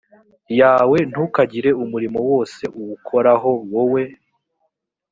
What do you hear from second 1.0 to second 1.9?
ntukagire